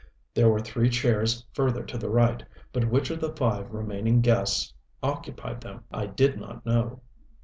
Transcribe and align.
There 0.33 0.49
were 0.49 0.59
three 0.61 0.89
chairs 0.89 1.45
further 1.53 1.83
to 1.83 1.95
the 1.95 2.09
right, 2.09 2.43
but 2.73 2.89
which 2.89 3.11
of 3.11 3.21
the 3.21 3.33
five 3.35 3.69
remaining 3.69 4.21
guests 4.21 4.73
occupied 5.03 5.61
them 5.61 5.83
I 5.91 6.07
did 6.07 6.39
not 6.39 6.65
know. 6.65 7.01